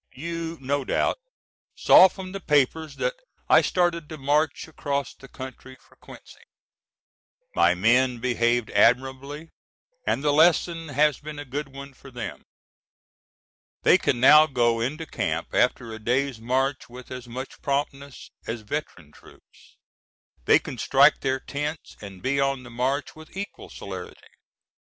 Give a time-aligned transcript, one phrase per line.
[0.15, 1.19] You no doubt
[1.75, 3.13] saw from the papers that
[3.47, 6.41] I started to march across the country for Quincy.
[7.53, 9.51] My men behaved admirably,
[10.07, 12.41] and the lesson has been a good one for them.
[13.83, 18.61] They can now go into camp after a day's march with as much promptness as
[18.61, 19.77] veteran troops;
[20.45, 24.17] they can strike their tents and be on the march with equal celerity.